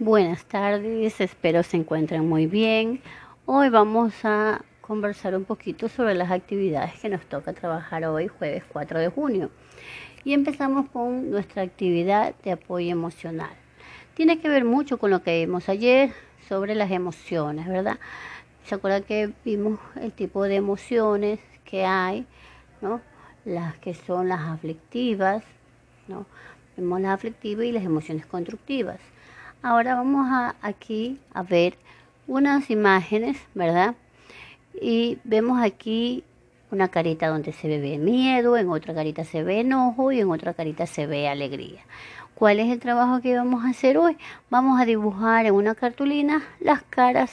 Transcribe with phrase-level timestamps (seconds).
[0.00, 3.00] Buenas tardes, espero se encuentren muy bien.
[3.46, 8.62] Hoy vamos a conversar un poquito sobre las actividades que nos toca trabajar hoy, jueves
[8.68, 9.50] 4 de junio.
[10.22, 13.50] Y empezamos con nuestra actividad de apoyo emocional.
[14.14, 16.12] Tiene que ver mucho con lo que vimos ayer
[16.48, 17.98] sobre las emociones, ¿verdad?
[18.66, 22.24] ¿Se acuerdan que vimos el tipo de emociones que hay,
[22.80, 23.00] ¿no?
[23.44, 25.42] Las que son las aflictivas,
[26.06, 26.24] ¿no?
[26.76, 29.00] Vemos las aflictivas y las emociones constructivas.
[29.60, 31.76] Ahora vamos a, aquí a ver
[32.28, 33.96] unas imágenes, ¿verdad?
[34.80, 36.22] Y vemos aquí
[36.70, 40.54] una carita donde se ve miedo, en otra carita se ve enojo y en otra
[40.54, 41.80] carita se ve alegría.
[42.36, 44.16] ¿Cuál es el trabajo que vamos a hacer hoy?
[44.48, 47.32] Vamos a dibujar en una cartulina las caras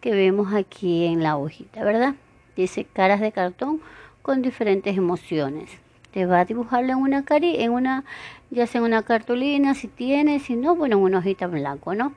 [0.00, 2.14] que vemos aquí en la hojita, ¿verdad?
[2.54, 3.80] Dice caras de cartón
[4.22, 5.68] con diferentes emociones
[6.12, 8.04] te va a dibujarlo en una cari en una
[8.50, 12.12] ya sea en una cartulina si tiene si no bueno en una hojita blanco no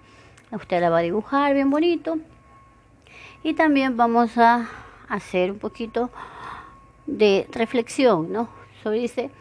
[0.51, 2.17] usted la va a dibujar bien bonito.
[3.43, 4.69] Y también vamos a
[5.09, 6.09] hacer un poquito
[7.05, 8.49] de reflexión no
[8.81, 9.31] sobre dice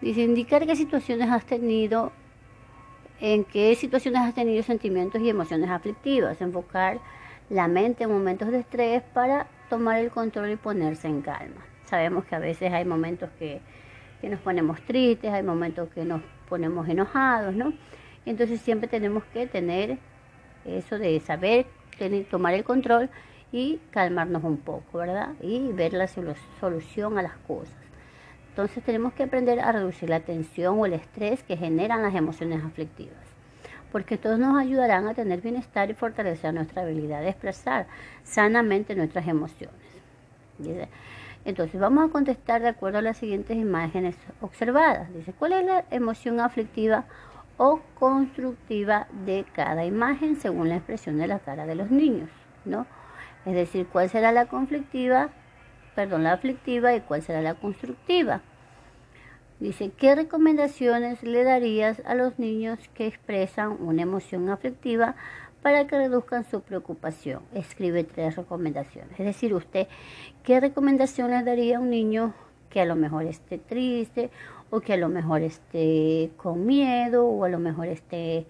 [0.00, 2.12] dice indicar qué situaciones has tenido
[3.20, 6.40] en qué situaciones has tenido sentimientos y emociones aflictivas.
[6.40, 7.00] Enfocar
[7.48, 11.64] la mente en momentos de estrés para tomar el control y ponerse en calma.
[11.86, 13.60] Sabemos que a veces hay momentos que
[14.20, 17.72] que nos ponemos tristes, hay momentos que nos ponemos enojados, ¿no?
[18.24, 19.98] Entonces siempre tenemos que tener
[20.64, 21.66] eso de saber
[21.98, 23.08] tener, tomar el control
[23.52, 25.34] y calmarnos un poco, ¿verdad?
[25.40, 27.74] Y ver la solución a las cosas.
[28.50, 32.64] Entonces tenemos que aprender a reducir la tensión o el estrés que generan las emociones
[32.64, 33.22] aflictivas,
[33.92, 37.86] porque todos nos ayudarán a tener bienestar y fortalecer nuestra habilidad de expresar
[38.24, 39.76] sanamente nuestras emociones.
[41.46, 45.14] Entonces vamos a contestar de acuerdo a las siguientes imágenes observadas.
[45.14, 47.04] Dice, ¿cuál es la emoción aflictiva
[47.56, 52.28] o constructiva de cada imagen según la expresión de la cara de los niños?
[52.64, 52.84] ¿no?
[53.44, 55.30] Es decir, ¿cuál será la conflictiva,
[55.94, 58.40] perdón, la aflictiva y cuál será la constructiva?
[59.60, 65.14] Dice, ¿qué recomendaciones le darías a los niños que expresan una emoción aflictiva
[65.66, 67.42] para que reduzcan su preocupación.
[67.52, 69.18] Escribe tres recomendaciones.
[69.18, 69.88] Es decir, usted,
[70.44, 72.34] ¿qué recomendación le daría a un niño
[72.70, 74.30] que a lo mejor esté triste
[74.70, 78.46] o que a lo mejor esté con miedo o a lo mejor esté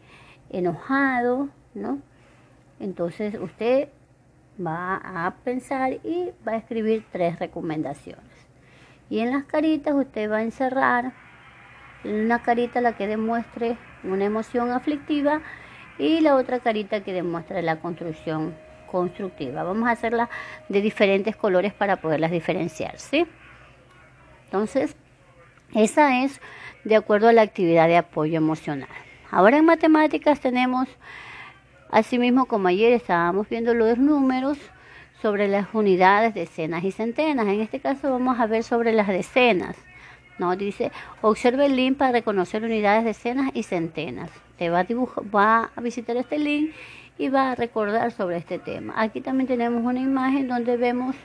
[0.51, 2.01] enojado, ¿no?
[2.81, 3.89] Entonces usted
[4.61, 8.47] va a pensar y va a escribir tres recomendaciones.
[9.09, 11.15] Y en las caritas usted va a encerrar
[12.05, 15.41] una carita la que demuestre una emoción aflictiva
[15.99, 18.55] y la otra carita que demuestra la construcción
[18.91, 19.63] constructiva.
[19.63, 20.29] Vamos a hacerla
[20.69, 23.27] de diferentes colores para poderlas diferenciar, ¿sí?
[24.45, 24.97] Entonces,
[25.75, 26.41] esa es
[26.85, 28.89] de acuerdo a la actividad de apoyo emocional.
[29.31, 30.89] Ahora en matemáticas tenemos,
[31.91, 34.59] asimismo como ayer estábamos viendo los números
[35.21, 37.47] sobre las unidades, decenas y centenas.
[37.49, 39.77] En este caso vamos a ver sobre las decenas.
[40.39, 40.57] ¿No?
[40.57, 40.93] Dice,
[41.23, 44.31] observe el link para reconocer unidades, decenas y centenas.
[44.59, 44.87] Te va a,
[45.35, 46.73] va a visitar este link
[47.19, 48.95] y va a recordar sobre este tema.
[48.97, 51.17] Aquí también tenemos una imagen donde vemos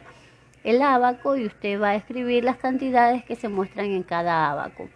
[0.63, 4.89] el abaco y usted va a escribir las cantidades que se muestran en cada abaco.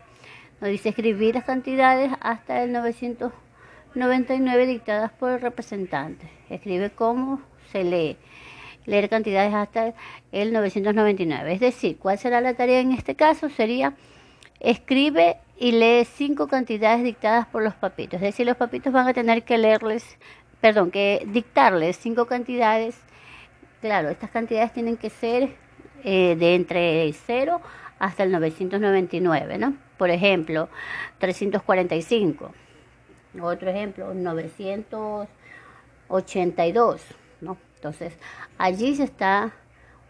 [0.61, 6.29] Nos dice escribir las cantidades hasta el 999 dictadas por el representante.
[6.49, 8.17] Escribe cómo se lee.
[8.85, 9.93] Leer cantidades hasta
[10.31, 11.53] el 999.
[11.53, 13.49] Es decir, ¿cuál será la tarea en este caso?
[13.49, 13.95] Sería
[14.59, 18.15] escribe y lee cinco cantidades dictadas por los papitos.
[18.15, 20.17] Es decir, los papitos van a tener que leerles,
[20.61, 22.97] perdón, que dictarles cinco cantidades.
[23.81, 25.55] Claro, estas cantidades tienen que ser
[26.03, 27.61] eh, de entre 0
[27.99, 29.75] hasta el 999, ¿no?
[29.97, 30.67] Por ejemplo,
[31.19, 32.51] 345.
[33.41, 37.01] Otro ejemplo, 982,
[37.41, 37.57] ¿no?
[37.85, 38.17] Entonces,
[38.57, 39.51] allí se está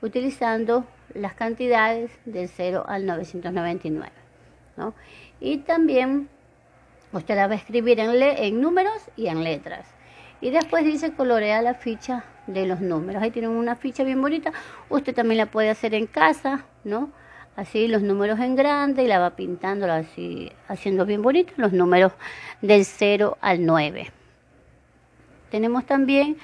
[0.01, 4.13] utilizando las cantidades del 0 al 999.
[5.41, 6.29] Y también
[7.11, 9.85] usted la va a escribir en, en números y en letras.
[10.39, 13.21] Y después dice colorea la ficha de los números.
[13.21, 14.53] Ahí tienen una ficha bien bonita.
[14.87, 17.09] Usted también la puede hacer en casa, ¿no?
[17.57, 22.13] Así los números en grande y la va pintando así, haciendo bien bonito los números
[22.61, 24.13] del 0 al 9.
[25.51, 26.37] Tenemos también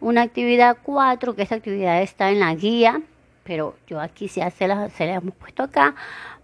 [0.00, 3.00] una actividad 4, que esta actividad está en la guía,
[3.44, 5.94] pero yo aquí se, hace la, se la hemos puesto acá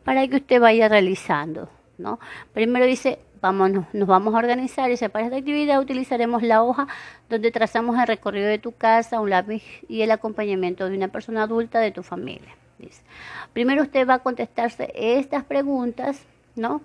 [0.04, 1.68] para que usted vaya realizando.
[1.98, 2.18] ¿no?
[2.52, 6.86] Primero dice, vamos, nos vamos a organizar y para esta actividad utilizaremos la hoja
[7.28, 11.42] donde trazamos el recorrido de tu casa, un lápiz y el acompañamiento de una persona
[11.42, 12.56] adulta de tu familia.
[12.78, 13.02] Dice.
[13.52, 16.24] Primero usted va a contestarse estas preguntas,
[16.56, 16.80] ¿no?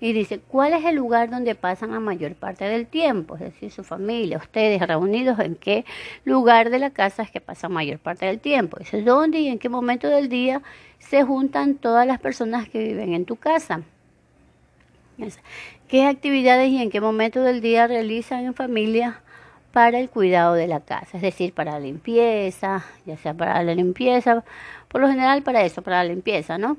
[0.00, 3.34] Y dice, ¿cuál es el lugar donde pasan la mayor parte del tiempo?
[3.34, 5.84] Es decir, su familia, ustedes reunidos, ¿en qué
[6.24, 8.78] lugar de la casa es que pasan mayor parte del tiempo?
[8.78, 10.62] Dice, ¿dónde y en qué momento del día
[11.00, 13.82] se juntan todas las personas que viven en tu casa?
[15.88, 19.22] ¿Qué actividades y en qué momento del día realizan en familia
[19.72, 21.16] para el cuidado de la casa?
[21.18, 24.44] Es decir, para la limpieza, ya sea para la limpieza,
[24.88, 26.76] por lo general para eso, para la limpieza, ¿no?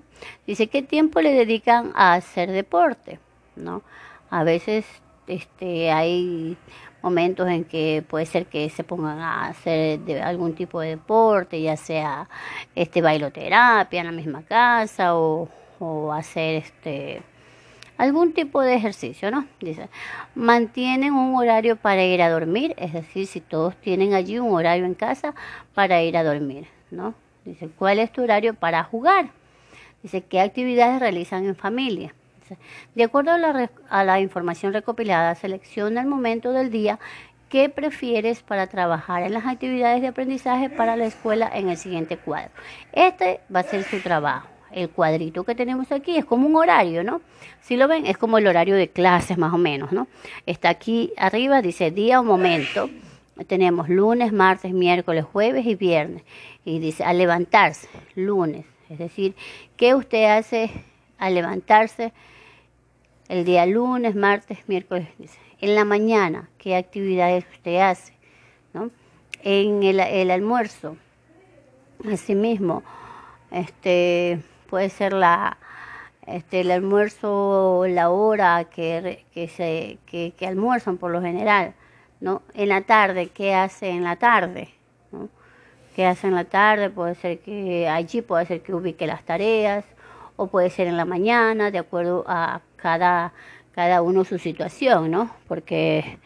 [0.48, 3.20] Dice, ¿qué tiempo le dedican a hacer deporte?
[3.56, 3.84] ¿No?
[4.30, 4.86] A veces
[5.28, 6.58] este, hay
[7.02, 11.78] momentos en que puede ser que se pongan a hacer algún tipo de deporte, ya
[11.78, 12.28] sea
[12.76, 15.48] este bailoterapia en la misma casa o,
[15.80, 17.22] o hacer este
[18.00, 19.46] algún tipo de ejercicio, ¿no?
[19.60, 19.90] Dice,
[20.34, 24.86] mantienen un horario para ir a dormir, es decir, si todos tienen allí un horario
[24.86, 25.36] en casa
[25.76, 27.14] para ir a dormir, ¿no?
[27.44, 29.32] Dice, ¿cuál es tu horario para jugar?
[30.02, 32.16] Dice, ¿qué actividades realizan en familia?
[32.96, 37.00] de acuerdo a la, a la información recopilada, selecciona el momento del día
[37.50, 42.18] que prefieres para trabajar en las actividades de aprendizaje para la escuela en el siguiente
[42.18, 42.50] cuadro.
[42.94, 47.04] Este va a ser su trabajo el cuadrito que tenemos aquí es como un horario,
[47.04, 47.22] ¿no?
[47.62, 50.08] Si lo ven, es como el horario de clases más o menos, ¿no?
[50.46, 52.90] Está aquí arriba, dice día o momento.
[53.48, 56.24] Tenemos lunes, martes, miércoles, jueves y viernes.
[56.66, 58.66] Y dice a levantarse, lunes.
[58.90, 59.36] Es decir,
[59.78, 60.72] ¿qué usted hace
[61.18, 62.12] al levantarse
[63.28, 65.08] el día lunes, martes, miércoles?
[65.62, 68.14] En la mañana, ¿qué actividades usted hace?
[68.74, 68.92] ¿No?
[69.44, 70.98] En el, el almuerzo,
[72.12, 72.84] asimismo,
[73.52, 74.40] este
[74.70, 75.58] puede ser la
[76.30, 81.74] este, el almuerzo, la hora que, que, se, que, almuerzan por lo general,
[82.20, 82.44] ¿no?
[82.54, 84.70] En la tarde, ¿qué hace en la tarde?
[85.96, 86.90] ¿Qué hace en la tarde?
[86.92, 89.86] Puede ser que allí puede ser que ubique las tareas,
[90.36, 93.34] o puede ser en la mañana, de acuerdo a cada,
[93.74, 95.32] cada uno su situación, ¿no?
[95.48, 96.20] Porque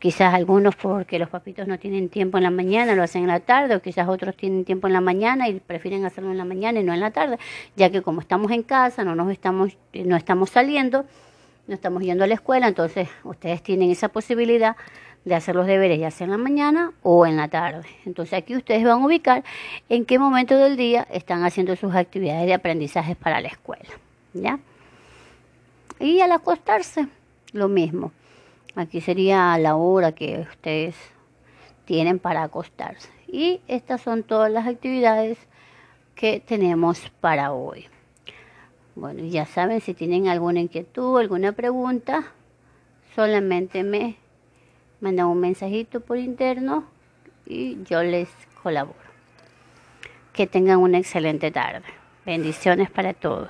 [0.00, 3.40] Quizás algunos porque los papitos no tienen tiempo en la mañana, lo hacen en la
[3.40, 6.80] tarde, o quizás otros tienen tiempo en la mañana y prefieren hacerlo en la mañana
[6.80, 7.38] y no en la tarde,
[7.76, 11.04] ya que como estamos en casa, no nos estamos, no estamos saliendo,
[11.66, 14.74] no estamos yendo a la escuela, entonces ustedes tienen esa posibilidad
[15.26, 17.86] de hacer los deberes ya sea en la mañana o en la tarde.
[18.06, 19.44] Entonces aquí ustedes van a ubicar
[19.90, 23.90] en qué momento del día están haciendo sus actividades de aprendizaje para la escuela.
[24.32, 24.58] ¿Ya?
[25.98, 27.06] Y al acostarse,
[27.52, 28.12] lo mismo.
[28.76, 30.94] Aquí sería la hora que ustedes
[31.84, 33.08] tienen para acostarse.
[33.26, 35.38] Y estas son todas las actividades
[36.14, 37.86] que tenemos para hoy.
[38.94, 42.32] Bueno, ya saben, si tienen alguna inquietud, alguna pregunta,
[43.14, 44.16] solamente me
[45.00, 46.84] mandan un mensajito por interno
[47.46, 48.28] y yo les
[48.62, 48.98] colaboro.
[50.32, 51.86] Que tengan una excelente tarde.
[52.24, 53.48] Bendiciones para todos.